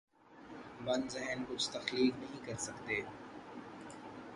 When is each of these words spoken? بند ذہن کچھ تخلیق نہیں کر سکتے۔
بند 0.85 1.09
ذہن 1.09 1.43
کچھ 1.49 1.69
تخلیق 1.71 2.13
نہیں 2.19 2.45
کر 2.45 2.57
سکتے۔ 2.59 3.01